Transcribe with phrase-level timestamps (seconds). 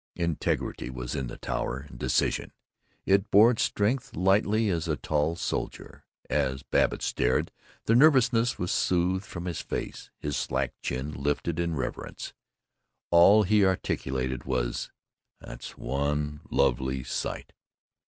[0.15, 2.53] Integrity was in the tower, and decision.
[3.05, 6.05] It bore its strength lightly as a tall soldier.
[6.27, 7.51] As Babbitt stared,
[7.85, 12.33] the nervousness was soothed from his face, his slack chin lifted in reverence.
[13.11, 14.89] All he articulated was
[15.39, 17.53] "That's one lovely sight!"